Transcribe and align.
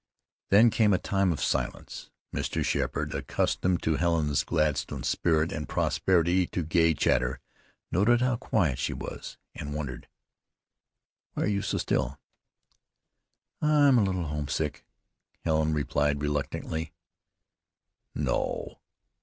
Then 0.49 0.71
came 0.71 0.93
a 0.93 0.97
time 0.97 1.31
of 1.31 1.39
silence. 1.43 2.09
Mr. 2.35 2.65
Sheppard, 2.65 3.13
accustomed 3.13 3.83
to 3.83 3.97
Helen's 3.97 4.43
gladsome 4.43 5.03
spirit 5.03 5.51
and 5.51 5.69
propensity 5.69 6.47
to 6.47 6.63
gay 6.63 6.95
chatter, 6.95 7.39
noted 7.91 8.19
how 8.19 8.37
quiet 8.37 8.79
she 8.79 8.93
was, 8.93 9.37
and 9.53 9.75
wondered. 9.75 10.07
"Why 11.35 11.43
are 11.43 11.45
you 11.45 11.61
so 11.61 11.77
still?" 11.77 12.19
"I'm 13.61 13.99
a 13.99 14.03
little 14.03 14.25
homesick," 14.25 14.87
Helen 15.45 15.71
replied 15.71 16.23
reluctantly. 16.23 16.93
"No? 18.15 18.79